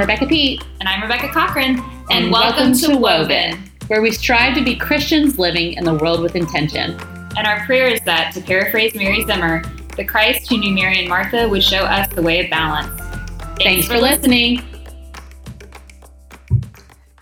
[0.00, 0.64] Rebecca Pete.
[0.80, 1.78] And I'm Rebecca Cochran.
[1.78, 5.92] And, and welcome, welcome, to Woven, where we strive to be Christians living in the
[5.92, 6.98] world with intention.
[7.36, 9.62] And our prayer is that, to paraphrase Mary Zimmer,
[9.98, 12.98] the Christ who knew Mary and Martha would show us the way of balance.
[12.98, 14.62] Thanks, Thanks for, for listening.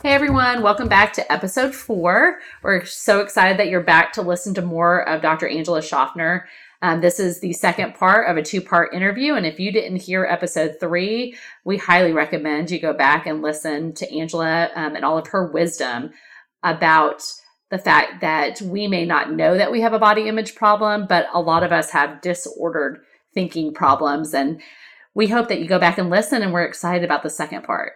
[0.01, 2.39] Hey everyone, welcome back to episode four.
[2.63, 5.49] We're so excited that you're back to listen to more of Dr.
[5.49, 6.47] Angela Schaffner.
[6.81, 9.35] Um, this is the second part of a two part interview.
[9.35, 13.93] And if you didn't hear episode three, we highly recommend you go back and listen
[13.95, 16.11] to Angela um, and all of her wisdom
[16.63, 17.23] about
[17.71, 21.27] the fact that we may not know that we have a body image problem, but
[21.33, 23.01] a lot of us have disordered
[23.35, 24.33] thinking problems.
[24.33, 24.61] And
[25.15, 27.95] we hope that you go back and listen, and we're excited about the second part.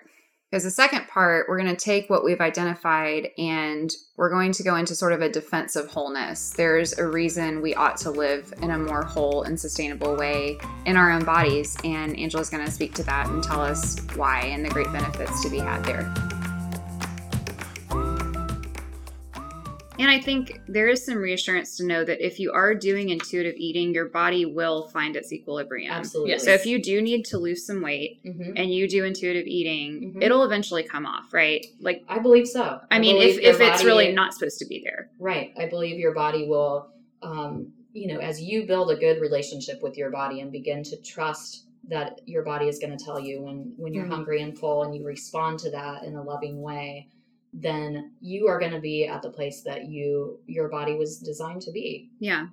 [0.52, 4.62] Because the second part, we're going to take what we've identified and we're going to
[4.62, 6.50] go into sort of a defense of wholeness.
[6.50, 10.98] There's a reason we ought to live in a more whole and sustainable way in
[10.98, 11.74] our own bodies.
[11.84, 15.42] And Angela's going to speak to that and tell us why and the great benefits
[15.42, 16.41] to be had there.
[19.98, 23.54] And I think there is some reassurance to know that if you are doing intuitive
[23.56, 25.92] eating, your body will find its equilibrium.
[25.92, 26.38] Absolutely.
[26.38, 28.52] So if you do need to lose some weight mm-hmm.
[28.56, 30.22] and you do intuitive eating, mm-hmm.
[30.22, 31.64] it'll eventually come off, right?
[31.80, 32.80] Like I believe so.
[32.90, 35.10] I, I mean, if, if it's really not supposed to be there.
[35.18, 35.52] Right.
[35.58, 36.88] I believe your body will
[37.22, 40.96] um, you know, as you build a good relationship with your body and begin to
[41.02, 44.12] trust that your body is going to tell you when when you're mm-hmm.
[44.12, 47.08] hungry and full and you respond to that in a loving way
[47.52, 51.62] then you are going to be at the place that you your body was designed
[51.62, 52.10] to be.
[52.18, 52.46] Yeah.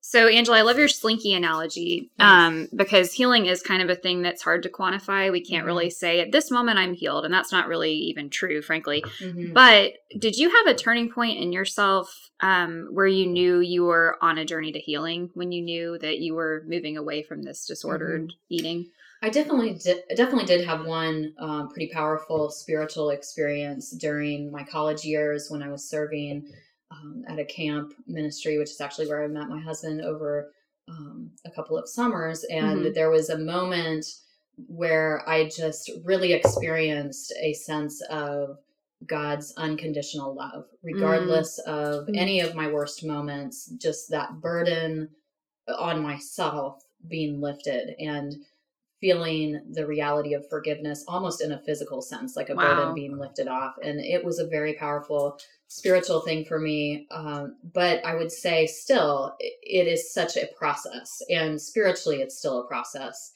[0.00, 4.22] So Angela, I love your slinky analogy um, because healing is kind of a thing
[4.22, 5.30] that's hard to quantify.
[5.30, 5.66] We can't mm-hmm.
[5.66, 9.04] really say at this moment I'm healed, and that's not really even true, frankly.
[9.20, 9.52] Mm-hmm.
[9.52, 14.16] But did you have a turning point in yourself um, where you knew you were
[14.22, 17.66] on a journey to healing when you knew that you were moving away from this
[17.66, 18.54] disordered mm-hmm.
[18.54, 18.86] eating?
[19.20, 25.04] I definitely did, definitely did have one um, pretty powerful spiritual experience during my college
[25.04, 26.52] years when I was serving
[26.90, 30.52] um, at a camp ministry, which is actually where I met my husband over
[30.88, 32.44] um, a couple of summers.
[32.44, 32.92] And mm-hmm.
[32.92, 34.06] there was a moment
[34.66, 38.58] where I just really experienced a sense of
[39.06, 41.70] God's unconditional love, regardless mm.
[41.70, 42.16] of mm.
[42.16, 45.08] any of my worst moments, just that burden
[45.68, 47.94] on myself being lifted.
[48.00, 48.34] And
[49.00, 52.74] feeling the reality of forgiveness almost in a physical sense, like a wow.
[52.74, 53.74] burden being lifted off.
[53.82, 55.38] And it was a very powerful
[55.68, 57.06] spiritual thing for me.
[57.10, 61.22] Um, but I would say still, it is such a process.
[61.30, 63.34] And spiritually, it's still a process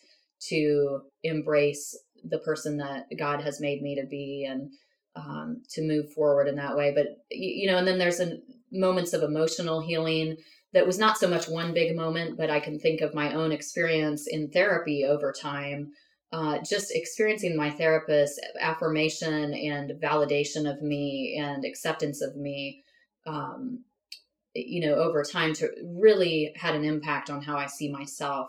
[0.49, 4.71] to embrace the person that God has made me to be and
[5.15, 6.93] um, to move forward in that way.
[6.94, 8.43] But, you know, and then there's an,
[8.73, 10.37] moments of emotional healing
[10.72, 13.53] that was not so much one big moment, but I can think of my own
[13.53, 15.93] experience in therapy over time.
[16.33, 22.82] Uh, just experiencing my therapist's affirmation and validation of me and acceptance of me,
[23.27, 23.84] um,
[24.55, 28.49] you know, over time to really had an impact on how I see myself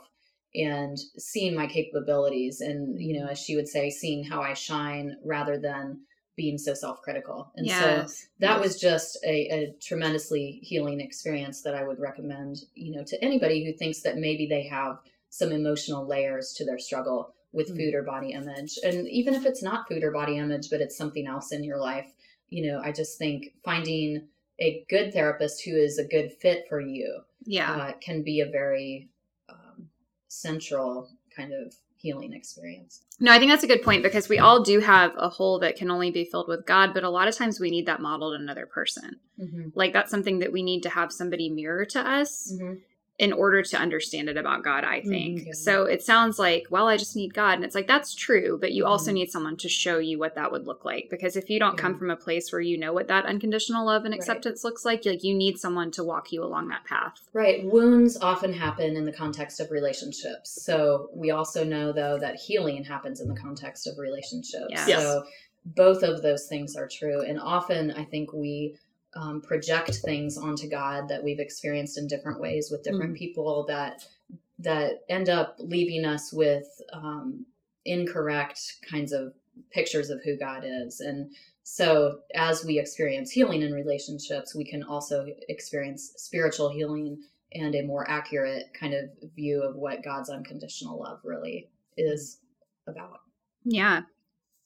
[0.56, 2.62] and seeing my capabilities.
[2.62, 6.01] And, you know, as she would say, seeing how I shine rather than
[6.35, 7.79] being so self-critical and yes.
[7.79, 8.59] so that yes.
[8.59, 13.63] was just a, a, tremendously healing experience that i would recommend you know to anybody
[13.63, 14.97] who thinks that maybe they have
[15.29, 17.77] some emotional layers to their struggle with mm-hmm.
[17.77, 20.97] food or body image and even if it's not food or body image but it's
[20.97, 22.11] something else in your life
[22.50, 24.27] you know i just think finding
[24.59, 28.50] a good therapist who is a good fit for you yeah uh, can be a
[28.50, 29.09] very
[29.50, 29.88] um,
[30.27, 33.01] central kind of healing experience.
[33.19, 35.77] No, I think that's a good point because we all do have a hole that
[35.77, 38.35] can only be filled with God, but a lot of times we need that modeled
[38.35, 39.19] in another person.
[39.39, 39.69] Mm-hmm.
[39.73, 42.53] Like that's something that we need to have somebody mirror to us.
[42.53, 42.73] Mm-hmm
[43.19, 45.41] in order to understand it about God, I think.
[45.41, 45.51] Mm-hmm.
[45.53, 47.53] So it sounds like, well, I just need God.
[47.53, 49.16] And it's like, that's true, but you also mm-hmm.
[49.16, 51.09] need someone to show you what that would look like.
[51.12, 51.81] Because if you don't yeah.
[51.81, 54.69] come from a place where you know what that unconditional love and acceptance right.
[54.69, 57.19] looks like, like you need someone to walk you along that path.
[57.34, 57.63] Right.
[57.63, 60.63] Wounds often happen in the context of relationships.
[60.63, 64.66] So we also know, though, that healing happens in the context of relationships.
[64.69, 64.88] Yes.
[64.88, 65.24] So
[65.66, 67.21] both of those things are true.
[67.21, 68.75] And often I think we
[69.15, 73.18] um, project things onto God that we've experienced in different ways with different mm.
[73.18, 74.06] people that
[74.60, 77.45] that end up leaving us with um,
[77.86, 79.33] incorrect kinds of
[79.71, 81.00] pictures of who God is.
[81.00, 81.31] And
[81.63, 87.21] so, as we experience healing in relationships, we can also experience spiritual healing
[87.54, 89.06] and a more accurate kind of
[89.36, 92.39] view of what God's unconditional love really is
[92.88, 93.21] about.
[93.63, 94.01] Yeah,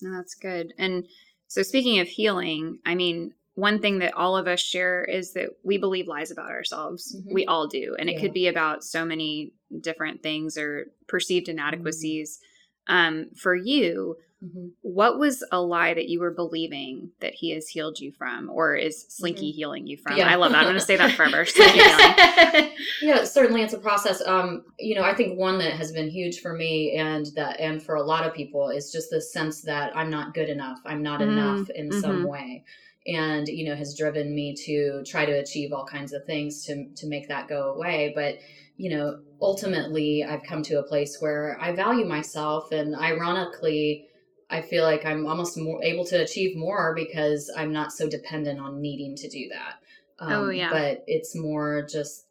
[0.02, 0.74] no, that's good.
[0.78, 1.08] And
[1.48, 5.50] so, speaking of healing, I mean, one thing that all of us share is that
[5.64, 7.16] we believe lies about ourselves.
[7.16, 7.34] Mm-hmm.
[7.34, 7.96] We all do.
[7.98, 9.52] And it could be about so many
[9.82, 12.40] different things or perceived inadequacies.
[12.86, 14.68] Um, for you, mm-hmm.
[14.82, 18.76] what was a lie that you were believing that he has healed you from, or
[18.76, 19.56] is Slinky mm-hmm.
[19.56, 20.18] healing you from?
[20.18, 20.30] Yeah.
[20.30, 20.60] I love that.
[20.60, 21.44] I'm going to say that forever.
[23.02, 24.22] yeah, certainly it's a process.
[24.28, 27.82] Um, you know, I think one that has been huge for me and that and
[27.82, 30.78] for a lot of people is just the sense that I'm not good enough.
[30.86, 31.32] I'm not mm-hmm.
[31.32, 32.28] enough in some mm-hmm.
[32.28, 32.64] way
[33.08, 36.90] and you know has driven me to try to achieve all kinds of things to
[36.96, 38.12] to make that go away.
[38.16, 38.40] But
[38.78, 44.08] you know ultimately i've come to a place where i value myself and ironically
[44.50, 48.60] i feel like i'm almost more able to achieve more because i'm not so dependent
[48.60, 49.80] on needing to do that.
[50.20, 50.70] Um, oh yeah.
[50.72, 52.26] but it's more just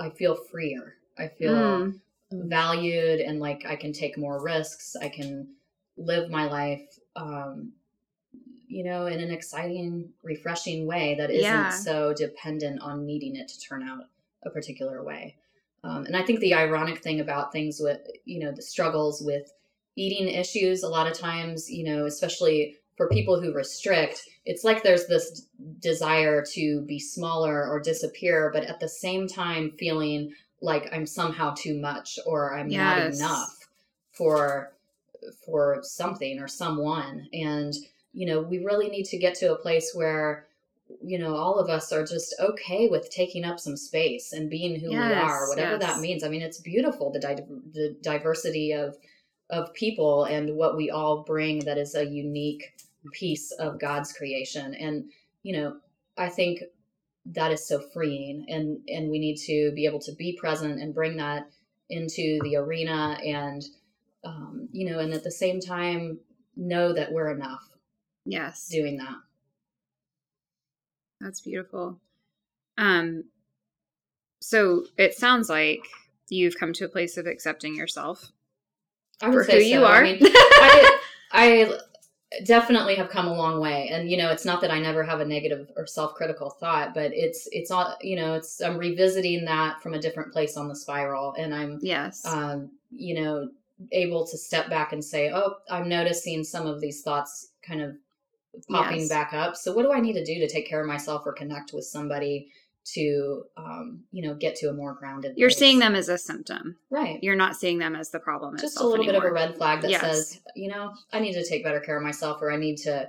[0.00, 0.94] i feel freer.
[1.18, 2.00] I feel mm.
[2.32, 4.96] valued and like i can take more risks.
[5.00, 5.48] I can
[5.96, 7.72] live my life um,
[8.72, 11.68] you know, in an exciting, refreshing way that isn't yeah.
[11.68, 14.04] so dependent on needing it to turn out
[14.44, 15.36] a particular way.
[15.84, 19.52] Um, and I think the ironic thing about things with, you know, the struggles with
[19.94, 24.82] eating issues, a lot of times, you know, especially for people who restrict, it's like
[24.82, 25.46] there's this
[25.78, 30.32] desire to be smaller or disappear, but at the same time feeling
[30.62, 33.18] like I'm somehow too much or I'm yes.
[33.20, 33.68] not enough
[34.12, 34.72] for
[35.44, 37.28] for something or someone.
[37.32, 37.74] And
[38.12, 40.46] you know, we really need to get to a place where,
[41.02, 44.78] you know, all of us are just okay with taking up some space and being
[44.78, 45.80] who yes, we are, whatever yes.
[45.80, 46.22] that means.
[46.22, 48.96] I mean, it's beautiful the di- the diversity of
[49.50, 52.74] of people and what we all bring that is a unique
[53.12, 54.74] piece of God's creation.
[54.74, 55.10] And
[55.42, 55.76] you know,
[56.16, 56.62] I think
[57.26, 60.94] that is so freeing, and and we need to be able to be present and
[60.94, 61.48] bring that
[61.88, 63.64] into the arena and
[64.24, 66.18] um, you know, and at the same time
[66.56, 67.71] know that we're enough
[68.24, 68.68] Yes.
[68.68, 69.16] Doing that.
[71.20, 71.98] That's beautiful.
[72.78, 73.24] Um
[74.40, 75.86] so it sounds like
[76.28, 78.32] you've come to a place of accepting yourself
[79.20, 79.66] I would for who so.
[79.66, 80.04] you are.
[80.04, 80.98] I, mean, I,
[81.32, 81.78] I
[82.44, 85.20] definitely have come a long way and you know it's not that i never have
[85.20, 89.82] a negative or self-critical thought but it's it's all you know it's i'm revisiting that
[89.82, 93.48] from a different place on the spiral and i'm yes um you know
[93.92, 97.94] able to step back and say oh i'm noticing some of these thoughts kind of
[98.68, 99.08] popping yes.
[99.08, 99.56] back up.
[99.56, 101.84] So what do I need to do to take care of myself or connect with
[101.84, 102.50] somebody
[102.84, 105.58] to um, you know get to a more grounded you're place.
[105.58, 108.82] seeing them as a symptom right you're not seeing them as the problem just a
[108.82, 109.20] little anymore.
[109.20, 110.00] bit of a red flag that yes.
[110.00, 113.08] says you know i need to take better care of myself or i need to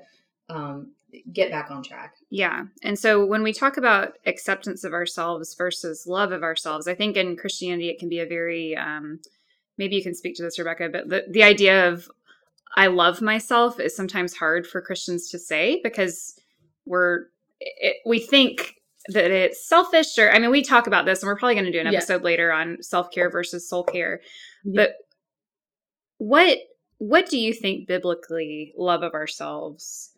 [0.49, 0.91] um,
[1.31, 6.05] get back on track yeah and so when we talk about acceptance of ourselves versus
[6.05, 9.19] love of ourselves i think in christianity it can be a very um,
[9.77, 12.09] maybe you can speak to this rebecca but the, the idea of
[12.75, 16.35] I love myself is sometimes hard for Christians to say because
[16.85, 17.25] we're
[17.59, 18.75] it, we think
[19.09, 21.71] that it's selfish or I mean we talk about this and we're probably going to
[21.71, 22.25] do an episode yeah.
[22.25, 24.21] later on self-care versus soul care.
[24.63, 24.83] Yeah.
[24.83, 24.95] But
[26.17, 26.57] what
[26.97, 30.13] what do you think biblically love of ourselves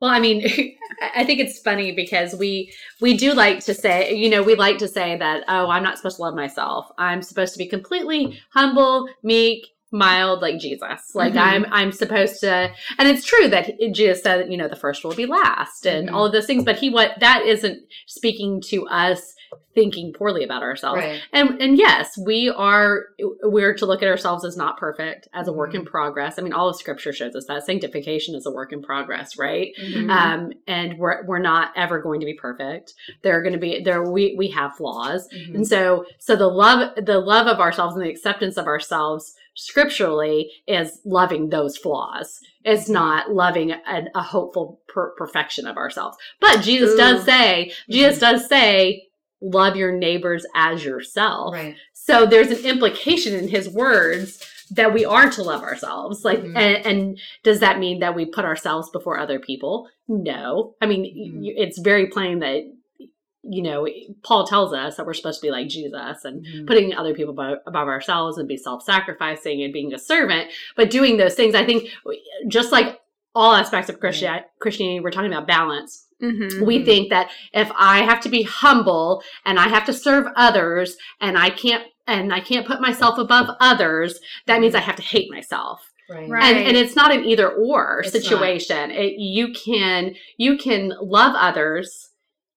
[0.00, 0.46] well, I mean,
[1.14, 4.78] I think it's funny because we we do like to say, you know, we like
[4.78, 6.86] to say that, oh, I'm not supposed to love myself.
[6.98, 9.66] I'm supposed to be completely humble, meek,
[9.96, 11.14] mild like Jesus.
[11.14, 11.38] Like mm-hmm.
[11.38, 15.14] I'm I'm supposed to and it's true that Jesus said, you know, the first will
[15.14, 16.16] be last and mm-hmm.
[16.16, 19.36] all of those things, but he what that isn't speaking to us
[19.74, 20.98] thinking poorly about ourselves.
[20.98, 21.20] Right.
[21.32, 23.04] And and yes, we are
[23.42, 25.80] we're to look at ourselves as not perfect, as a work mm-hmm.
[25.80, 26.38] in progress.
[26.38, 29.72] I mean, all of scripture shows us that sanctification is a work in progress, right?
[29.80, 30.10] Mm-hmm.
[30.10, 32.94] Um, and we're we're not ever going to be perfect.
[33.22, 35.28] There are going to be there we we have flaws.
[35.28, 35.56] Mm-hmm.
[35.56, 40.52] And so so the love the love of ourselves and the acceptance of ourselves scripturally
[40.68, 42.38] is loving those flaws.
[42.64, 42.92] It's mm-hmm.
[42.92, 46.16] not loving a, a hopeful per- perfection of ourselves.
[46.40, 46.96] But Jesus Ooh.
[46.96, 48.36] does say, Jesus mm-hmm.
[48.36, 49.08] does say,
[49.40, 51.54] love your neighbors as yourself.
[51.54, 51.76] Right.
[51.92, 56.24] So there's an implication in his words that we are to love ourselves.
[56.24, 56.56] Like, mm-hmm.
[56.56, 59.88] and, and, does that mean that we put ourselves before other people?
[60.08, 60.74] No.
[60.80, 61.44] I mean, mm-hmm.
[61.44, 62.62] it's very plain that
[63.48, 63.86] you know,
[64.22, 66.66] Paul tells us that we're supposed to be like Jesus and mm-hmm.
[66.66, 70.50] putting other people above, above ourselves and be self sacrificing and being a servant.
[70.76, 71.90] But doing those things, I think,
[72.48, 73.00] just like
[73.34, 76.06] all aspects of Christi- Christianity, we're talking about balance.
[76.22, 76.64] Mm-hmm.
[76.64, 80.96] We think that if I have to be humble and I have to serve others
[81.20, 85.02] and I can't and I can't put myself above others, that means I have to
[85.02, 85.90] hate myself.
[86.08, 86.44] Right.
[86.44, 88.92] And, and it's not an either or situation.
[88.92, 92.10] It, you can you can love others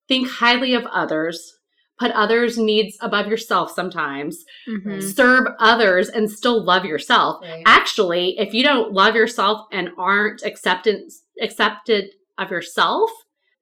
[0.10, 1.54] think highly of others,
[1.98, 5.00] put others' needs above yourself sometimes, mm-hmm.
[5.00, 7.42] serve others and still love yourself.
[7.42, 7.63] Right.
[7.66, 11.12] Actually, if you don't love yourself and aren't accepted
[11.42, 13.10] accepted of yourself,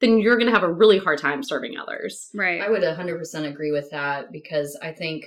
[0.02, 2.30] then you're going to have a really hard time serving others.
[2.34, 2.62] Right.
[2.62, 5.26] I would 100% agree with that because I think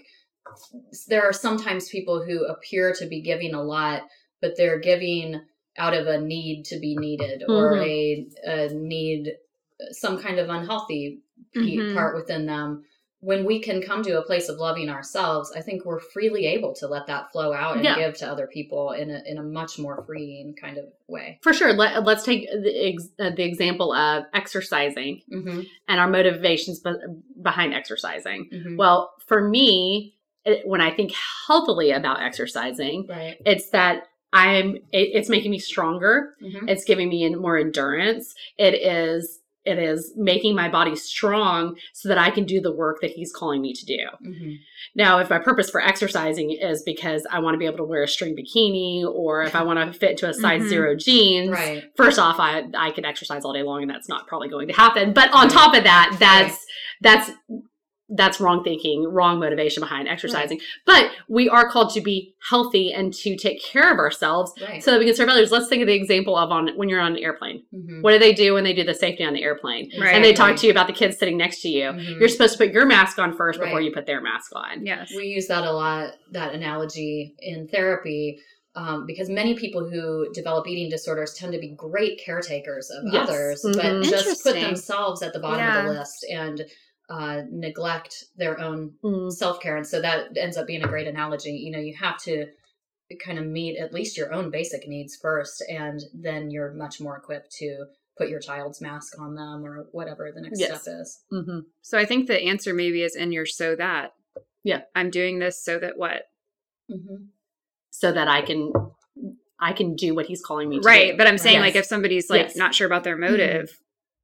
[1.07, 4.03] there are sometimes people who appear to be giving a lot
[4.41, 5.41] but they're giving
[5.79, 7.87] out of a need to be needed or Mhm.
[7.87, 9.37] a, a need
[9.93, 11.21] some kind of unhealthy
[11.57, 11.95] Mhm.
[11.95, 12.85] part within them
[13.23, 16.75] when we can come to a place of loving ourselves i think we're freely able
[16.75, 17.97] to let that flow out and Yeah.
[17.97, 21.53] give to other people in a, in a much more freeing kind of way For
[21.53, 21.73] sure.
[21.73, 25.61] Let, let's take the, ex, uh, the example of exercising mm-hmm.
[25.89, 26.93] and our motivations be,
[27.43, 28.49] behind exercising.
[28.53, 28.77] Mm-hmm.
[28.77, 31.13] Well, for me, it, when I think
[31.47, 36.37] healthily about exercising, right it's that I'm, it, it's making me stronger.
[36.41, 36.69] mm-hmm.
[36.69, 38.35] It's giving me more endurance.
[38.57, 43.00] It is, it is making my body strong so that I can do the work
[43.02, 43.99] that he's calling me to do.
[44.26, 44.52] Mm-hmm.
[44.95, 48.02] Now, if my purpose for exercising is because I want to be able to wear
[48.02, 50.69] a string bikini or if I want to fit to a size Mhm.
[50.69, 54.26] zero jeans, right first off, I I could exercise all day long and that's not
[54.26, 55.12] probably going to happen.
[55.12, 56.67] But on top of that, that's
[57.02, 57.31] that's
[58.12, 60.61] that's wrong thinking, wrong motivation behind exercising.
[60.85, 64.90] But we are called to be healthy and to take care of ourselves right so
[64.90, 65.52] that we can serve others.
[65.52, 67.62] Let's think of the example of on when you're on an airplane.
[67.73, 68.02] mm-hmm.
[68.02, 69.90] What do they do when they do the safety on the airplane?
[70.00, 70.14] Right.
[70.14, 71.85] And they talk to you about the kids sitting next to you.
[71.85, 72.19] Mhm.
[72.19, 74.85] You're supposed to put your mask on first before you put their mask on.
[74.85, 75.12] Yes.
[75.14, 78.40] we use that a lot that analogy in therapy
[78.76, 83.29] um, because many people who develop eating disorders tend to be great caretakers of Yes.
[83.29, 83.75] others Mhm.
[84.02, 86.64] but just put themselves at the bottom of the list and
[87.11, 89.31] uh, neglect their own Mm.
[89.33, 92.47] self-care and so that ends up being a great analogy you know you have to
[93.25, 97.17] kind of meet at least your own basic needs first and then you're much more
[97.17, 97.85] equipped to
[98.17, 100.83] put your child's mask on them or whatever the next Yes.
[100.83, 104.12] step is hmm So I think the answer maybe is in your so that.
[104.62, 104.83] Yeah.
[104.95, 106.23] I'm doing this so that what?
[106.90, 107.25] mm-hmm.
[107.90, 108.73] So that I can
[109.59, 111.11] I can do what he's calling me to Right.
[111.12, 111.17] do.
[111.19, 111.62] But I'm saying Yes.
[111.62, 112.57] like if somebody's like Yes.
[112.57, 113.71] not sure about their motive.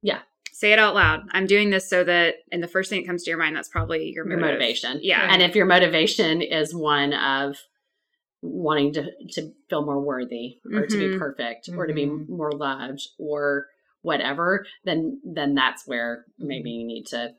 [0.01, 0.19] Yeah.
[0.57, 1.21] Say it out loud.
[1.33, 3.69] I'm doing this so that and the first thing that comes to your mind, that's
[3.69, 4.97] probably your, your motivation.
[5.03, 5.31] Yeah.
[5.31, 7.57] And if your motivation is one of
[8.41, 11.19] wanting to, to feel more worthy or to be Mhm.
[11.19, 12.27] perfect or to be Mhm.
[12.27, 13.67] more loved or
[14.01, 17.35] whatever, then then that's where maybe you need to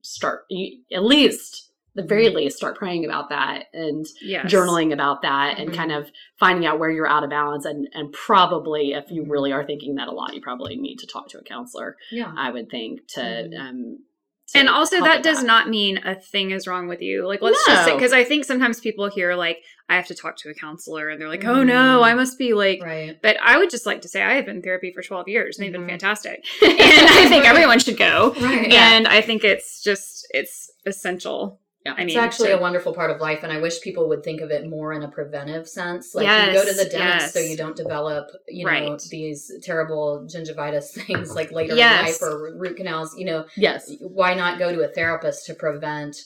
[0.00, 4.46] start you, at least the very least start praying about that and yes.
[4.52, 5.74] journaling about that and Mhm.
[5.76, 9.52] kind of finding out where you're out of balance and and probably if you really
[9.52, 12.50] are thinking that a lot you probably need to talk to a counselor yeah i
[12.50, 13.60] would think to Mhm.
[13.60, 13.98] um
[14.52, 17.24] to And also that does not mean a thing is wrong with you.
[17.24, 20.36] Like let's just say because I think sometimes people hear like I have to talk
[20.38, 22.04] to a counselor and they're like, "Oh no, Mhm.
[22.04, 24.56] I must be like right But I would just like to say I have been
[24.56, 26.44] in therapy for 12 years and they've been fantastic.
[26.62, 26.72] and
[27.22, 28.34] I think everyone should go.
[28.40, 31.60] right And I think it's just it's essential.
[31.86, 31.94] Yeah.
[31.94, 34.22] I mean, it's actually to- a wonderful part of life and i wish people would
[34.22, 37.32] think of it more in a preventive sense like you go to the Yes, dentist
[37.34, 39.02] so you don't develop you know Right.
[39.10, 41.96] these terrible gingivitis things like later Yes.
[42.00, 45.54] in life or root canals you know yes why not go to a therapist to
[45.54, 46.16] prevent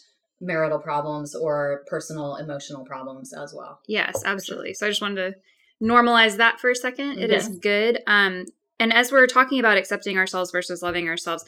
[0.41, 4.75] marital problems or personal emotional problems as well Yes, absolutely.
[4.75, 5.39] So I just wanted to
[5.83, 7.19] normalize that for a second.
[7.19, 7.59] It is Yes.
[7.59, 8.03] good.
[8.09, 8.47] Um
[8.81, 11.45] and as we're talking about accepting ourselves versus loving ourselves,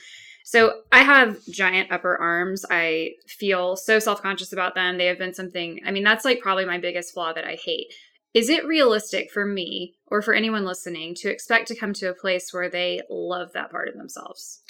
[0.47, 2.65] so I have giant upper arms.
[2.71, 4.97] I feel so self-conscious about them.
[4.97, 7.93] They have been something I mean, that's like probably my biggest flaw that I hate.
[8.33, 12.15] Is it realistic for me or for anyone listening to expect to come to a
[12.15, 14.61] place where they love that part of themselves?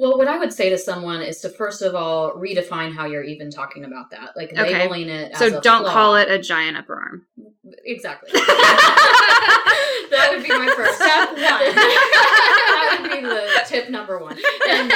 [0.00, 3.22] Well what i would say to someone is to first of all redefine how you're
[3.22, 4.62] even talking about that like Okay.
[4.80, 5.92] labeling it as So a don't flaw.
[5.92, 7.26] call it a giant upper arm.
[7.84, 8.30] Exactly.
[10.10, 11.40] that would be my first step one.
[11.40, 14.36] that would be the tip number one.
[14.68, 14.92] And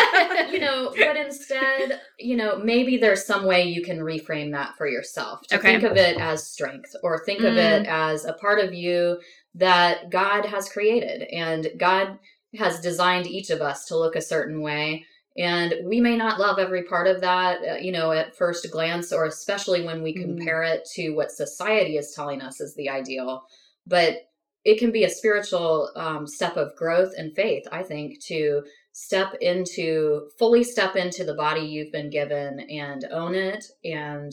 [0.53, 4.87] you know, but instead, you know, maybe there's some way you can reframe that for
[4.89, 5.43] yourself.
[5.49, 5.73] To Okay.
[5.79, 7.89] think of it as strength or think of it mm.
[7.89, 9.21] as a part of you
[9.55, 12.19] that God has created and God
[12.59, 15.05] has designed each of us to look a certain way.
[15.37, 19.13] And we may not love every part of that, uh, you know, at first glance,
[19.13, 20.23] or especially when we Mm.
[20.23, 23.45] compare it to what society is telling us is the ideal.
[23.87, 24.29] But
[24.65, 29.35] it can be a spiritual um, step of growth and faith, I think, to step
[29.41, 34.33] into, fully step into the body you've been given and own it and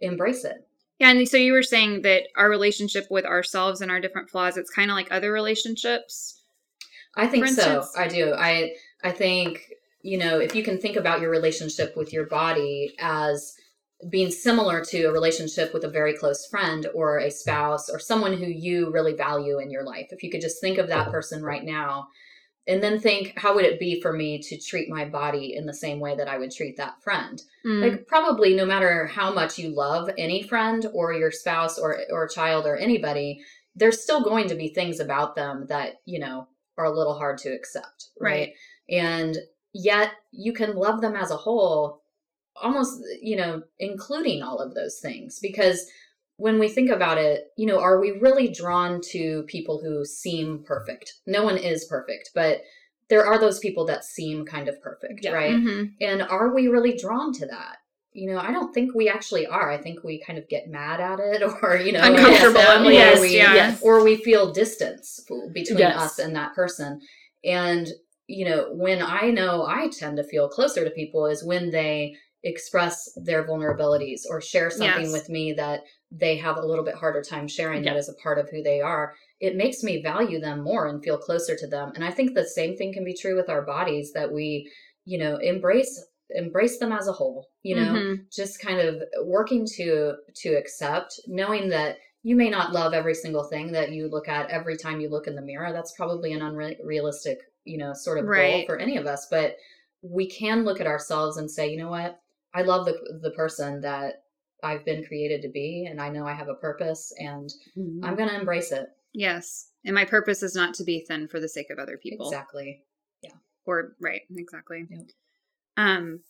[0.00, 0.66] embrace it.
[0.98, 4.56] Yeah, and so you were saying that our relationship with ourselves and our different flaws,
[4.56, 6.41] it's kind of like other relationships.
[7.16, 7.76] I think For so.
[7.76, 7.96] instance?
[7.96, 8.34] I do.
[8.36, 9.70] I I think
[10.02, 13.54] you know if you can think about your relationship with your body as
[14.10, 18.32] being similar to a relationship with a very close friend or a spouse or someone
[18.36, 20.08] who you really value in your life.
[20.10, 22.08] If you could just think of that person right now
[22.66, 25.74] and then think how would it be for me to treat my body in the
[25.74, 27.40] same way that I would treat that friend?
[27.64, 27.82] Mm.
[27.82, 32.26] like probably no matter how much you love any friend or your spouse or or
[32.26, 33.40] child or anybody
[33.76, 36.48] there's still going to be things about them that you know
[36.78, 38.54] are a little hard to accept right, Right.
[38.90, 39.36] and
[39.72, 42.02] yet you can love them as a whole
[42.56, 45.86] almost you know including all of those things because
[46.36, 50.64] when we think about it, you know, are we really drawn to people who seem
[50.64, 51.18] perfect?
[51.26, 52.62] No one is perfect, but
[53.10, 55.32] there are those people that seem kind of perfect, Yeah.
[55.32, 55.52] right?
[55.54, 55.92] Mhm.
[56.00, 57.76] And are we really drawn to that?
[58.14, 59.70] You know, I don't think we actually are.
[59.70, 62.96] I think we kind of get mad at it or, you know, Uncomfortable at family,
[62.98, 63.32] least, or we.
[63.36, 63.80] Yes.
[63.82, 65.20] or we feel distance
[65.52, 65.96] between Yes.
[65.96, 67.00] us and that person.
[67.44, 67.88] And,
[68.26, 72.14] you know, when I know I tend to feel closer to people is when they
[72.44, 75.12] express their vulnerabilities or share something Yes.
[75.12, 77.92] with me that they have a little bit harder time sharing Yeah.
[77.94, 79.14] that is a part of who they are.
[79.40, 81.92] It makes me value them more and feel closer to them.
[81.94, 84.70] And I think the same thing can be true with our bodies that we,
[85.04, 86.04] you know, embrace
[86.34, 88.30] embrace them as a whole, you know, Mhm.
[88.30, 93.44] just kind of working to to accept knowing that you may not love every single
[93.44, 96.40] thing that you look at every time you look in the mirror that's probably an
[96.42, 99.56] unrealistic you know sort of goal for any of us but
[100.02, 102.20] we can look at ourselves and say you know what
[102.54, 104.22] i love the the person that
[104.62, 108.04] i've been created to be and i know i have a purpose and Mm-hmm.
[108.04, 109.68] i'm going to embrace it Yes.
[109.84, 112.28] And my purpose is not to be thin for the sake of other people.
[112.28, 112.82] exactly
[113.22, 113.34] Yeah.
[113.66, 114.86] Or right, exactly.
[114.88, 115.10] Yep.
[115.76, 116.20] Um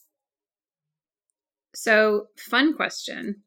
[1.74, 3.42] so fun question.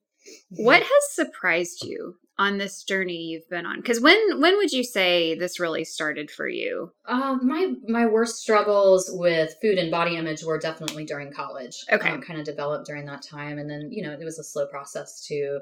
[0.49, 3.81] What has surprised you on this journey you've been on?
[3.83, 6.91] Cuz when when would you say this really started for you?
[7.05, 11.85] Uh, my my worst struggles with food and body image were definitely during college.
[11.91, 12.09] Okay.
[12.09, 14.65] um, kind of developed during that time, and then you know it was a slow
[14.67, 15.59] process to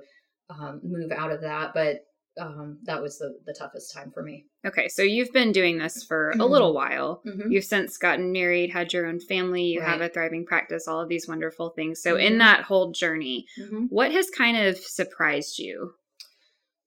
[0.49, 2.05] um, move out of that, but
[2.39, 4.45] um, that was the the toughest time for me.
[4.65, 6.49] Okay, so you've been doing this for a Mhm.
[6.49, 7.21] little while.
[7.25, 7.51] Mhm.
[7.51, 11.09] You've since gotten married, had your own family, you have a thriving practice, all of
[11.09, 12.01] these wonderful things.
[12.01, 12.39] So in Mhm.
[12.39, 13.87] that whole journey, Mhm.
[13.89, 15.95] what has kind of surprised you?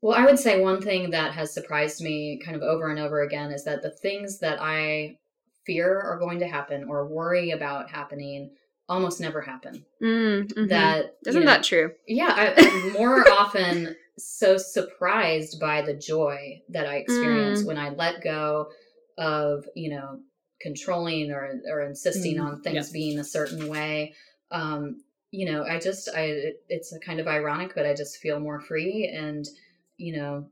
[0.02, 3.22] Well, I would say one thing that has surprised me kind of over and over
[3.22, 5.18] again is that the things that I
[5.64, 8.54] fear are going to happen or worry about happening
[8.88, 9.84] almost never happen.
[10.00, 10.68] Mm, mhm.
[10.68, 11.92] That you isn't know, that true?
[12.06, 17.66] Yeah, I, more often so surprised by the joy that I experience Mm.
[17.66, 18.70] when I let go
[19.18, 20.20] of, you know,
[20.61, 22.90] controlling or or insisting Mm, on things yes.
[22.93, 24.14] being a certain way.
[24.50, 28.19] Um, you know, I just I it, it's a kind of ironic, but I just
[28.19, 29.47] feel more free and,
[29.99, 30.49] you know,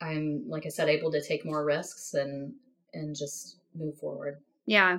[0.00, 2.54] I'm like I said able to take more risks and
[2.92, 4.38] and just move forward.
[4.66, 4.98] Yeah.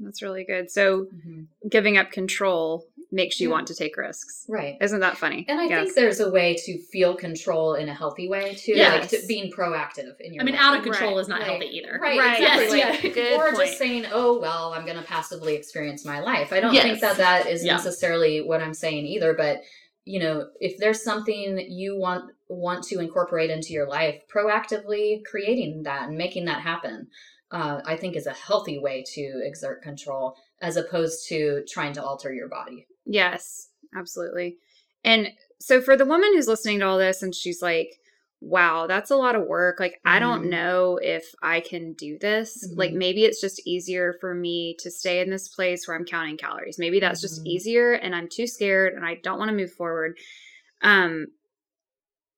[0.00, 0.70] That's really good.
[0.70, 1.46] So Mhm.
[1.68, 3.54] giving up control makes you Yeah.
[3.54, 4.44] want to take risks.
[4.48, 4.76] Right.
[4.80, 5.44] Isn't that funny?
[5.48, 5.84] And I Yes.
[5.84, 9.12] think there's a way to feel control in a healthy way too, Yes.
[9.12, 10.42] like to being proactive in your.
[10.42, 10.42] Life.
[10.42, 10.64] I mean, life.
[10.64, 11.98] out of control Right, is not right, healthy either.
[12.02, 12.78] Right, Right, exactly.
[12.78, 13.66] yes, Like, Good or point.
[13.68, 16.82] just saying, "Oh well, I'm going to passively experience my life." I don't Yes.
[16.84, 17.74] think that that is Yeah.
[17.74, 19.32] necessarily what I'm saying either.
[19.32, 19.62] But
[20.06, 25.82] you know, if there's something you want want to incorporate into your life, proactively creating
[25.84, 27.08] that and making that happen,
[27.50, 32.02] uh, I think is a healthy way to exert control as opposed to trying to
[32.02, 32.86] alter your body.
[33.06, 34.58] Yes, absolutely.
[35.04, 35.28] And
[35.60, 37.98] so for the woman who's listening to all this and she's like,
[38.40, 39.80] wow, that's a lot of work.
[39.80, 40.48] Like, I don't Mhm.
[40.50, 42.70] know if I can do this.
[42.76, 42.96] Like, Mhm.
[42.98, 46.78] maybe it's just easier for me to stay in this place where I'm counting calories.
[46.78, 47.46] Maybe that's just Mhm.
[47.46, 50.18] easier and I'm too scared and I don't want to move forward.
[50.82, 51.28] Um,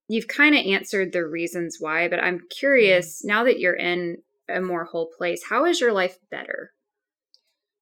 [0.09, 4.61] you've kind of answered the reasons why, but I'm curious now that you're in a
[4.61, 6.73] more whole place, how is your life better?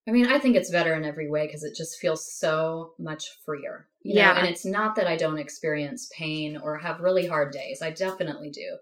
[0.07, 3.39] I mean, I think it's better in every way because it just feels so much
[3.45, 3.89] freer.
[4.03, 4.33] You Yeah.
[4.33, 4.39] Know?
[4.41, 7.81] And it's not that I don't experience pain or have really hard days.
[7.81, 8.79] I definitely do.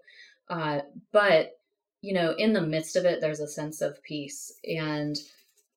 [0.49, 0.81] Uh,
[1.11, 1.57] but,
[2.01, 4.51] you know, in the midst of it, there's a sense of peace.
[4.65, 5.15] And,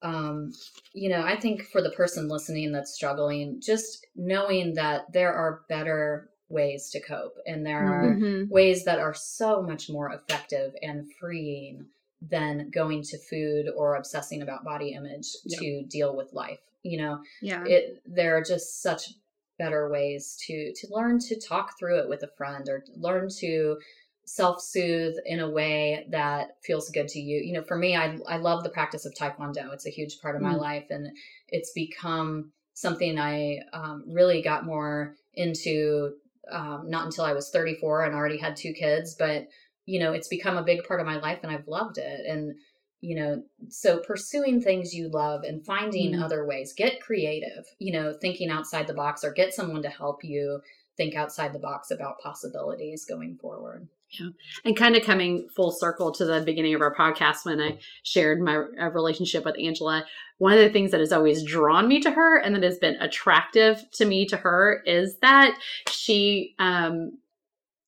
[0.03, 0.53] um,
[0.93, 5.63] you know, I think for the person listening that's struggling, just knowing that there are
[5.69, 8.49] better ways to cope and there are Mhm.
[8.49, 11.87] ways that are so much more effective and freeing
[12.23, 15.59] than going to food or obsessing about body image Yeah.
[15.59, 17.65] to deal with life you know Yeah.
[17.65, 19.15] it there are just such
[19.59, 23.79] better ways to to learn to talk through it with a friend or learn to
[24.25, 28.37] self-soothe in a way that feels good to you you know for me i i
[28.37, 30.59] love the practice of taekwondo it's a huge part of my Mm.
[30.61, 31.09] life and
[31.49, 36.13] it's become something i um, really got more into
[36.51, 39.47] um, not until i was 34 and already had two kids but
[39.87, 42.55] you know it's become a big part of my life and i've loved it and
[43.01, 46.23] you know so pursuing things you love and finding Mhm.
[46.23, 50.25] other ways get creative you know thinking outside the box or get someone to help
[50.25, 50.61] you
[50.97, 54.29] think outside the box about possibilities going forward yeah.
[54.65, 58.41] and kind of coming full circle to the beginning of our podcast when I shared
[58.41, 60.05] my uh, relationship with Angela,
[60.39, 62.95] one of the things that has always drawn me to her and that has been
[62.97, 65.59] attractive to me to her is that
[65.91, 67.19] she um,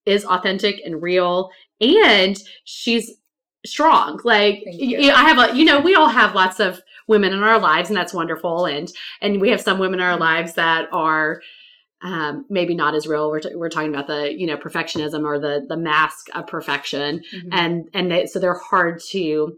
[0.06, 3.12] is authentic and real, and she's
[3.66, 4.20] strong.
[4.24, 5.10] Like you.
[5.10, 7.96] I have a, you know, we all have lots of women in our lives, and
[7.96, 11.40] that's wonderful, and and we have some women in our lives that are
[12.02, 13.28] um, maybe not as real.
[13.30, 17.22] We're, t- we're talking about the you know perfectionism or the the mask of perfection,
[17.34, 17.48] Mhm.
[17.52, 19.56] and and they, so they're hard to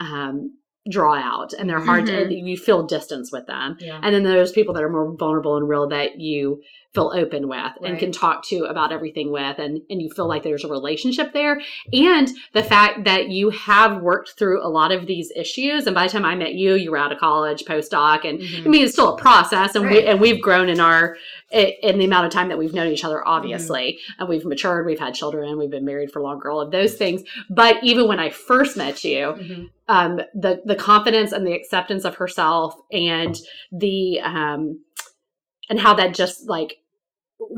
[0.00, 0.56] um,
[0.90, 2.28] draw out, and they're hard Mhm.
[2.28, 3.76] to you feel distance with them.
[3.80, 4.00] yeah.
[4.02, 6.60] And then there's people that are more vulnerable and real that you
[6.92, 10.42] feel open with and can talk to about everything with and, and you feel like
[10.42, 11.58] there's a relationship there.
[11.92, 15.86] And the fact that you have worked through a lot of these issues.
[15.86, 18.66] And by the time I met you, you were out of college, postdoc, and Mhm.
[18.66, 21.16] I mean it's still a process and we and we've grown in our
[21.52, 23.98] in the amount of time that we've known each other, obviously.
[23.98, 24.20] Mm-hmm.
[24.20, 27.22] And we've matured, we've had children, we've been married for longer, all of those things.
[27.50, 29.70] But even when I first met you, Mhm.
[29.88, 33.36] um, the the confidence and the acceptance of herself and
[33.70, 34.80] the um,
[35.68, 36.78] and how that just like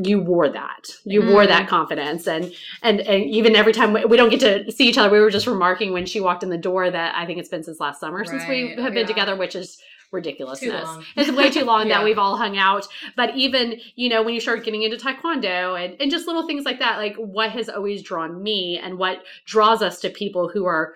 [0.03, 1.49] you wore that you wore Mm.
[1.49, 2.51] that confidence and
[2.83, 5.29] and and even every time we, we don't get to see each other we were
[5.29, 8.01] just remarking when she walked in the door that i think it's been since last
[8.01, 9.07] summer since we have been Yeah.
[9.07, 9.79] together which is
[10.15, 11.99] ridiculousness it's way too long Yeah.
[11.99, 15.79] that we've all hung out but even you know when you start getting into taekwondo
[15.83, 19.23] and, and just little things like that like what has always drawn me and what
[19.45, 20.95] draws us to people who are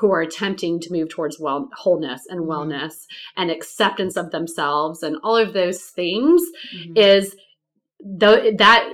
[0.00, 2.46] who are attempting to move towards well wholeness and Mhm.
[2.46, 6.40] wellness and acceptance of themselves and all of those things
[6.74, 6.96] Mhm.
[6.96, 7.36] is
[8.04, 8.88] though that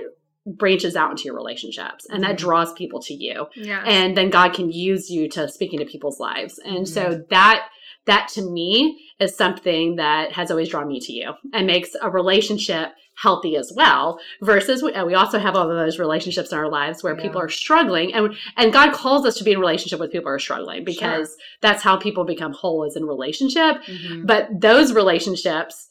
[0.47, 2.39] branches out into your relationships and that Mhm.
[2.39, 3.83] draws people to you Yeah.
[3.85, 7.21] and then god can use you to speak into people's lives and so Mm-hmm.
[7.29, 7.67] that
[8.05, 12.09] that to me is something that has always drawn me to you and makes a
[12.09, 16.57] relationship healthy as well versus we, and we also have all of those relationships in
[16.57, 19.99] our lives where people are struggling and and god calls us to be in relationship
[19.99, 23.83] with people who are struggling because that's how people become whole is in relationship.
[23.83, 24.25] Mhm.
[24.25, 25.90] but those relationships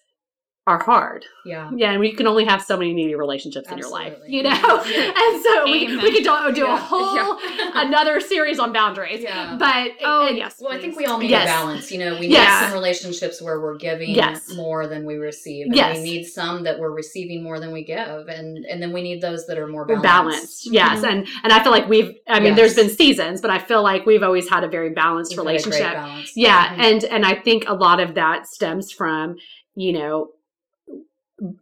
[0.66, 1.70] are hard yeah.
[1.74, 4.50] yeah, and we can only have so many needy relationships in your life, you know.
[4.50, 5.10] Yeah.
[5.16, 6.02] And so we, Amen.
[6.02, 6.78] we could do, do a Yeah.
[6.78, 7.38] whole
[7.74, 9.22] another series on boundaries.
[9.22, 9.56] Yeah.
[9.58, 10.56] But Oh, and- yes.
[10.60, 11.44] Well, I think we all need Yes.
[11.44, 11.90] a balance.
[11.90, 12.60] You know, we Yes.
[12.60, 14.54] need some relationships where we're giving Yes.
[14.54, 15.66] more than we receive.
[15.66, 15.96] And Yes.
[15.96, 18.28] we need some that we're receiving more than we give.
[18.28, 20.04] And and then we need those that are more balanced.
[20.04, 22.14] balanced, yes, and and I feel like we've.
[22.28, 25.32] I mean, there's been seasons, but I feel like we've always had a very balanced
[25.32, 25.94] We've a relationship.
[25.94, 26.32] balance.
[26.36, 26.78] Yeah, Mhm.
[26.84, 29.36] and and I think a lot of that stems from
[29.74, 30.28] you know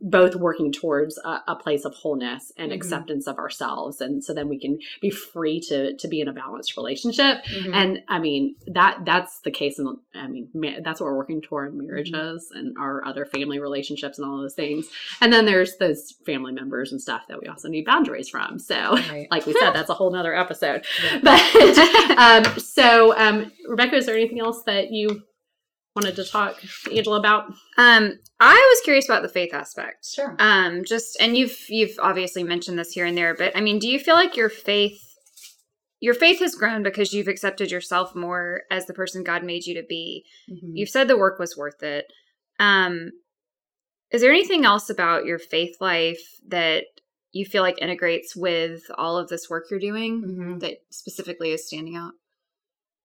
[0.00, 2.74] both working towards a, a place of wholeness and Mhm.
[2.74, 6.32] acceptance of ourselves and so then we can be free to to be in a
[6.32, 7.72] balanced relationship Mhm.
[7.74, 11.40] and i mean that that's the case in i mean ma- that's what we're working
[11.40, 14.88] toward in marriages and our other family relationships and all those things
[15.20, 18.74] and then there's those family members and stuff that we also need boundaries from so
[19.10, 19.28] Right.
[19.30, 21.20] like we said that's a whole nother episode Yeah.
[21.22, 25.22] but um so um rebecca is there anything else that you
[25.98, 30.06] wanted to talk to angela about Um, I was curious about the faith aspect.
[30.06, 30.36] Sure.
[30.38, 33.88] Um, just and you've you've obviously mentioned this here and there, but I mean, do
[33.88, 35.00] you feel like your faith
[36.00, 39.74] your faith has grown because you've accepted yourself more as the person God made you
[39.74, 40.24] to be?
[40.48, 40.70] Mhm.
[40.74, 42.06] You've said the work was worth it.
[42.60, 43.10] Um,
[44.12, 46.84] is there anything else about your faith life that
[47.32, 50.60] you feel like integrates with all of this work you're doing Mhm.
[50.60, 52.12] that specifically is standing out?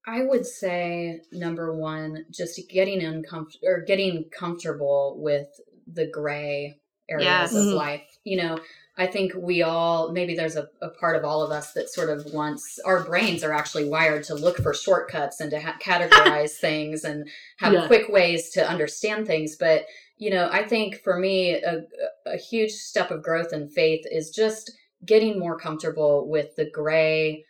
[0.05, 5.47] I would say number one, just getting uncomfortable or getting comfortable with
[5.87, 6.77] the gray
[7.09, 7.55] areas Yes.
[7.55, 7.73] of Mhm.
[7.73, 8.17] life.
[8.23, 8.59] You know,
[8.97, 12.09] I think we all maybe there's a, a part of all of us that sort
[12.09, 16.51] of wants our brains are actually wired to look for shortcuts and to ha- categorize
[16.57, 17.87] things and have Yeah.
[17.87, 19.55] quick ways to understand things.
[19.55, 19.85] But
[20.17, 21.83] you know, I think for me, a,
[22.25, 24.71] a huge step of growth in faith is just
[25.05, 27.43] getting more comfortable with the gray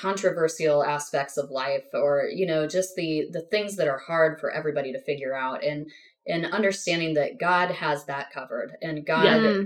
[0.00, 4.50] controversial aspects of life or you know just the the things that are hard for
[4.50, 5.86] everybody to figure out and
[6.26, 9.62] and understanding that god has that covered and god Yeah.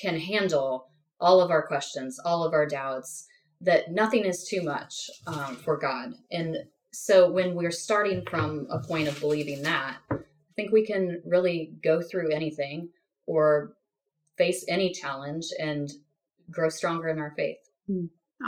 [0.00, 0.88] Can handle
[1.20, 3.26] all of our questions all of our doubts
[3.60, 6.56] that nothing is too much um, for god and
[6.92, 10.16] so when we're starting from a point of believing that i
[10.56, 12.88] think we can really go through anything
[13.26, 13.74] or
[14.38, 15.90] face any challenge and
[16.50, 17.58] grow stronger in our faith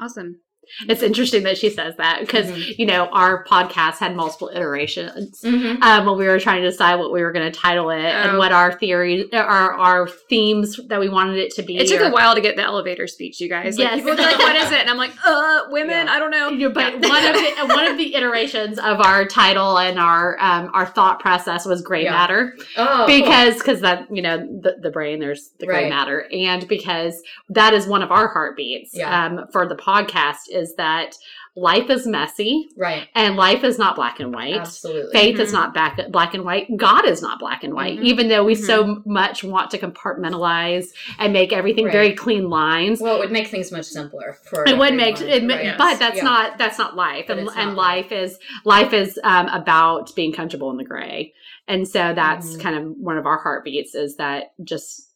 [0.00, 0.40] Awesome.
[0.88, 2.78] It's interesting that she says that because Mhm.
[2.78, 5.82] you know our podcast had multiple iterations mm-hmm.
[5.82, 8.32] um, when we were trying to decide what we were going to title it and
[8.32, 8.38] Oh.
[8.38, 12.04] what our theories our our themes that we wanted it to be It took or-
[12.04, 13.78] a while to get the elevator speech, you guys.
[13.78, 13.96] Like, Yes.
[14.00, 16.06] people be like, "What is it?" And I'm like, "Uh, women.
[16.06, 16.12] Yeah.
[16.12, 17.08] I don't know." Know, but Yeah.
[17.08, 21.20] one of the one of the iterations of our title and our um, our thought
[21.20, 22.12] process was gray Yeah.
[22.12, 25.88] matter oh because because that you know the, the brain there's the gray Right.
[25.90, 27.20] matter and because
[27.50, 29.26] that is one of our heartbeats Yeah.
[29.26, 31.16] um, for the podcast is that
[31.54, 35.52] life is messy right and life is not black and white absolutely faith is Mhm.
[35.52, 38.04] not back, black and white god is not black and white Mhm.
[38.04, 38.64] even though we Mhm.
[38.66, 40.86] so much want to compartmentalize
[41.18, 41.92] and make everything Right.
[41.92, 45.42] very clean lines well it would make things much simpler for it would make it,
[45.46, 45.64] Right.
[45.64, 45.74] Yes.
[45.78, 46.24] but that's Yeah.
[46.24, 50.14] not that's not life But and, it's and not life is life is um, about
[50.14, 51.34] being comfortable in the gray
[51.68, 52.60] and so that's Mhm.
[52.60, 55.11] kind of one of our heartbeats is that just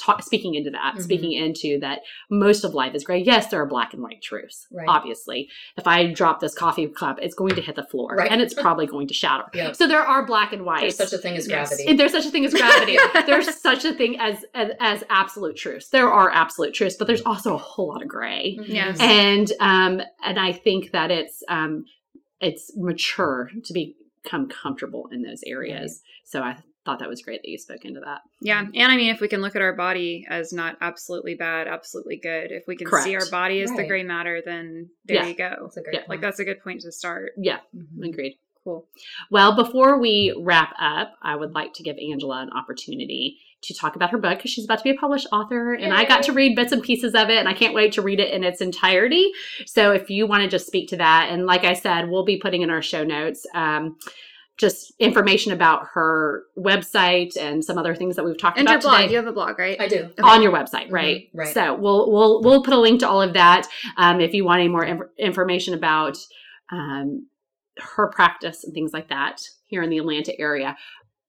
[0.00, 1.02] ta- speaking into that, Mhm.
[1.02, 3.18] speaking into that most of life is gray.
[3.18, 4.66] Yes, there are black and white truths.
[4.72, 4.86] Right.
[4.88, 8.30] Obviously, if I drop this coffee cup, it's going to hit the floor, Right.
[8.30, 9.44] and it's probably going to shatter.
[9.54, 9.76] Yep.
[9.76, 10.80] So there are black and white.
[10.80, 11.84] There's such a thing as gravity.
[11.86, 12.96] And there's such a thing as gravity.
[13.26, 15.88] There's such a thing as, as as absolute truths.
[15.88, 18.56] There are absolute truths, but there's also a whole lot of gray.
[18.60, 18.68] Mhm.
[18.68, 18.98] Yes.
[19.00, 21.84] And um and I think that it's um
[22.40, 26.02] it's mature to become comfortable in those areas.
[26.24, 28.20] So I thought that was great that you spoke into that.
[28.40, 28.60] Yeah.
[28.60, 32.16] And I mean, if we can look at our body as not absolutely bad, absolutely
[32.16, 35.26] good, if we can see our body as the gray matter, then there Yeah.
[35.28, 35.54] you go.
[35.62, 36.02] That's a great Yeah.
[36.08, 37.32] Like, that's a good point to start.
[37.38, 38.08] Yeah, Mhm.
[38.08, 38.38] agreed.
[38.64, 38.86] Cool.
[39.30, 43.96] Well, before we wrap up, I would like to give Angela an opportunity to talk
[43.96, 46.32] about her book because she's about to be a published author, and I got to
[46.32, 48.60] read bits and pieces of it, and I can't wait to read it in its
[48.60, 49.32] entirety.
[49.66, 52.36] So, if you want to just speak to that, and like I said, we'll be
[52.38, 53.46] putting in our show notes.
[53.54, 53.96] Um,
[54.56, 58.82] just information about her website and some other things that we've talked And your about
[58.82, 59.00] blog.
[59.02, 59.80] today You have a blog, right?
[59.80, 60.10] I do.
[60.22, 61.22] on your website, right?
[61.26, 61.54] Mhm, right.
[61.54, 64.60] So we'll we'll we'll put a link to all of that um, if you want
[64.60, 66.16] any more inf- information about
[66.70, 67.26] um,
[67.78, 70.76] her practice and things like that here in the Atlanta area.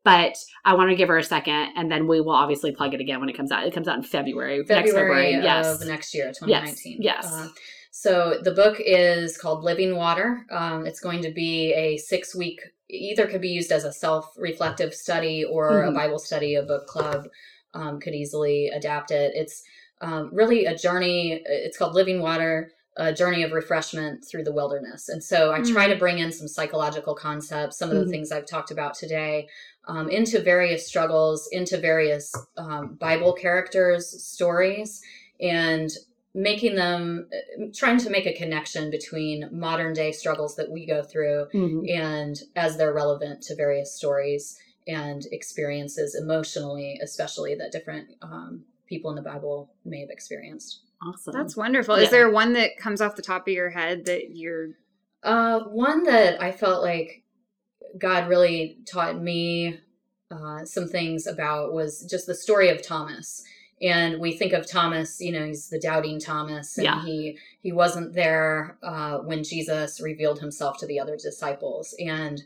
[0.04, 3.02] But I want to give her a second, and then we will obviously plug it
[3.02, 3.66] again when it comes out.
[3.66, 5.32] It comes out in February, next February February.
[5.44, 7.00] Yes, of next year, 2019.
[7.02, 7.26] yes.
[7.26, 7.48] Uh,
[7.90, 10.46] so the book is called Living Water.
[10.52, 14.34] Um, it's going to be a six week, either could be used as a self
[14.38, 15.96] reflective study or a Mhm.
[15.96, 17.30] Bible study, a book club
[17.74, 19.34] um, could easily adapt it.
[19.36, 19.64] It's
[20.02, 21.42] um, really a journey.
[21.46, 22.72] It's called Living Water.
[22.98, 25.10] A journey of refreshment through the wilderness.
[25.10, 28.10] And so I try to bring in some psychological concepts, some of the Mhm.
[28.10, 29.50] things I've talked about today,
[29.86, 35.02] um, into various struggles, into various um, Bible characters' stories,
[35.42, 35.92] and
[36.38, 41.02] making them, uh, trying to make a connection between modern day struggles that we go
[41.02, 41.90] through Mhm.
[41.90, 49.10] and as they're relevant to various stories and experiences emotionally, especially that different um, people
[49.10, 50.82] in the Bible may have experienced.
[51.02, 51.34] awesome.
[51.34, 51.98] That's wonderful.
[51.98, 52.04] Yeah.
[52.04, 54.70] Is there one that comes off the top of your head that you're
[55.24, 57.24] Uh, one that I felt like
[57.98, 59.80] God really taught me
[60.32, 63.44] uh, some things about was just the story of Thomas.
[63.82, 67.04] And we think of Thomas, you know, he's the doubting Thomas, and Yeah.
[67.04, 71.94] he he wasn't there uh, when Jesus revealed himself to the other disciples.
[72.00, 72.42] And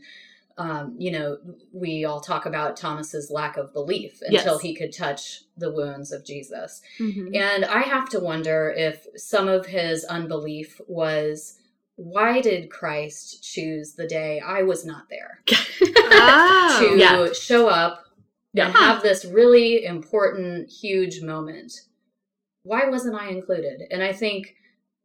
[0.58, 1.38] um, you know,
[1.72, 4.62] we all talk about Thomas's lack of belief until Yes.
[4.62, 6.82] he could touch the wounds of Jesus.
[7.00, 7.34] Mm-hmm.
[7.34, 11.56] And I have to wonder if some of his unbelief was
[11.96, 17.32] why did Christ choose the day I was not there oh, to yeah.
[17.34, 18.06] show up
[18.54, 18.68] Yeah.
[18.68, 18.78] Uh-huh.
[18.78, 21.74] and have this really important, huge moment?
[22.64, 23.84] Why wasn't I included?
[23.92, 24.56] And I think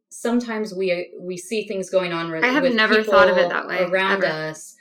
[0.09, 2.33] sometimes we we see things going on.
[2.43, 4.49] I have with never thought of it that way, around ever.
[4.49, 4.75] us.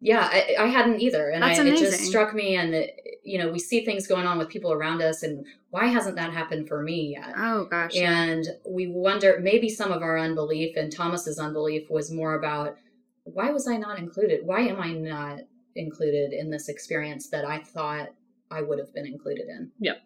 [0.00, 2.54] Yeah, I, I hadn't either, and I, it just struck me.
[2.54, 2.90] And that,
[3.24, 6.32] you know, we see things going on with people around us, and why hasn't that
[6.32, 7.34] happened for me yet?
[7.36, 7.96] Oh gosh.
[7.96, 12.76] And we wonder maybe some of our unbelief and Thomas's unbelief was more about
[13.24, 14.46] why was I not included?
[14.46, 15.40] Why am I not
[15.78, 18.08] included in this experience that I thought
[18.50, 19.70] I would have been included in?
[19.80, 20.02] Yep.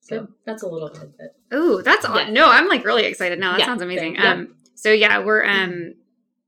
[0.00, 0.28] So Good.
[0.44, 1.34] that's a little tidbit.
[1.52, 2.30] Oh, that's Yeah.
[2.30, 2.48] no.
[2.48, 3.52] I'm like really excited now.
[3.52, 3.66] That Yeah.
[3.66, 4.16] sounds amazing.
[4.16, 4.30] Thank you.
[4.30, 4.56] Um.
[4.74, 5.94] So yeah, we're um.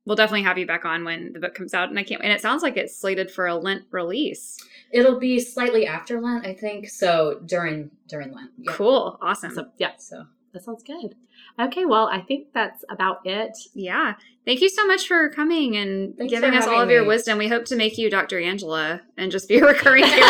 [0.05, 2.22] We'll definitely have you back on when the book comes out, and I can't.
[2.22, 4.57] And it sounds like it's slated for a Lent release.
[4.92, 6.88] It'll be slightly after Lent, I think.
[6.88, 8.50] So during during Lent.
[8.59, 8.74] Yep.
[8.76, 9.18] Cool.
[9.20, 9.52] Awesome.
[9.55, 10.26] So yeah, So
[10.57, 11.14] that sounds good.
[11.61, 13.57] Okay, well, I think that's about it.
[13.75, 14.14] Yeah.
[14.47, 17.09] Thank you so much for coming and Thanks giving us all of your me.
[17.09, 17.37] wisdom.
[17.37, 18.40] We hope to make you Dr.
[18.40, 20.25] Angela and just be a recurring character.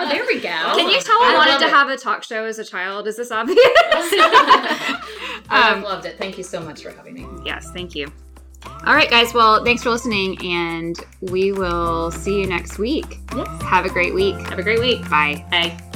[0.00, 0.48] Oh, there we go.
[0.48, 1.70] Can you tell I, I wanted to it.
[1.70, 3.06] have a talk show as a child?
[3.06, 3.58] Is this obvious?
[5.50, 6.16] I've um, loved it.
[6.18, 7.26] Thank you so much for having me.
[7.44, 8.06] yes, thank you.
[8.86, 9.34] All right, guys.
[9.34, 13.18] Well, thanks for listening, and we will see you next week.
[13.36, 13.62] Yes.
[13.62, 14.36] Have a great week.
[14.48, 15.08] Have a great week.
[15.08, 15.44] Bye.
[15.50, 15.87] Bye.